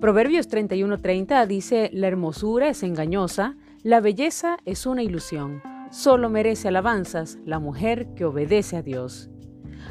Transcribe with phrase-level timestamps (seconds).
[0.00, 5.62] Proverbios 31:30 dice, La hermosura es engañosa, la belleza es una ilusión.
[5.90, 9.30] Solo merece alabanzas la mujer que obedece a Dios.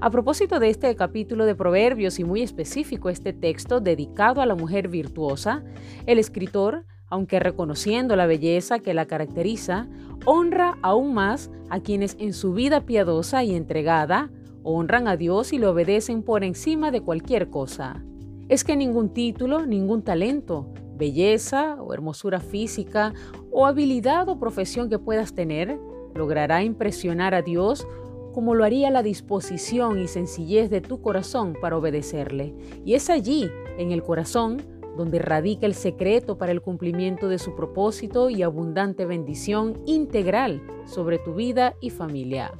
[0.00, 4.54] A propósito de este capítulo de Proverbios y muy específico este texto dedicado a la
[4.54, 5.64] mujer virtuosa,
[6.06, 9.88] el escritor, aunque reconociendo la belleza que la caracteriza,
[10.24, 14.30] honra aún más a quienes en su vida piadosa y entregada
[14.62, 18.04] honran a Dios y le obedecen por encima de cualquier cosa.
[18.48, 23.12] Es que ningún título, ningún talento, belleza o hermosura física
[23.50, 25.78] o habilidad o profesión que puedas tener
[26.14, 27.86] logrará impresionar a Dios
[28.32, 32.54] como lo haría la disposición y sencillez de tu corazón para obedecerle.
[32.84, 34.62] Y es allí, en el corazón,
[34.96, 41.18] donde radica el secreto para el cumplimiento de su propósito y abundante bendición integral sobre
[41.18, 42.52] tu vida y familia.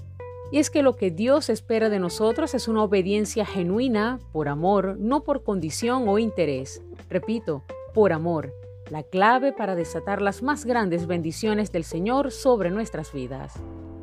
[0.50, 4.96] Y es que lo que Dios espera de nosotros es una obediencia genuina, por amor,
[4.98, 6.82] no por condición o interés.
[7.10, 8.54] Repito, por amor,
[8.90, 13.54] la clave para desatar las más grandes bendiciones del Señor sobre nuestras vidas.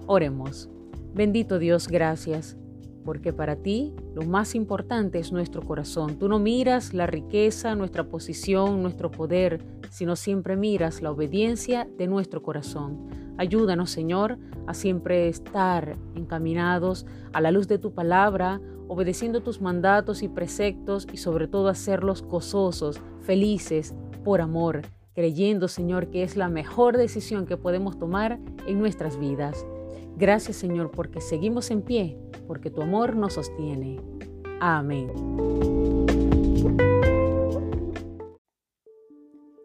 [0.06, 0.70] Oremos.
[1.14, 2.58] Bendito Dios, gracias,
[3.06, 6.18] porque para ti lo más importante es nuestro corazón.
[6.18, 12.08] Tú no miras la riqueza, nuestra posición, nuestro poder, sino siempre miras la obediencia de
[12.08, 13.08] nuestro corazón.
[13.38, 20.24] Ayúdanos, Señor, a siempre estar encaminados a la luz de tu palabra, obedeciendo tus mandatos
[20.24, 24.82] y preceptos y sobre todo hacerlos gozosos, felices, por amor,
[25.14, 29.66] creyendo, Señor, que es la mejor decisión que podemos tomar en nuestras vidas.
[30.18, 34.00] Gracias, Señor, porque seguimos en pie, porque tu amor nos sostiene.
[34.60, 35.12] Amén.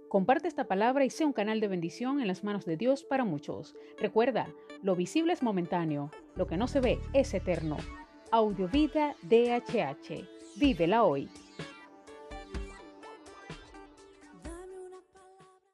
[0.09, 3.25] Comparte esta palabra y sea un canal de bendición en las manos de Dios para
[3.25, 3.77] muchos.
[3.97, 4.49] Recuerda,
[4.83, 7.77] lo visible es momentáneo, lo que no se ve es eterno.
[8.33, 10.27] Audiovida DHH.
[10.57, 11.29] Vívela hoy.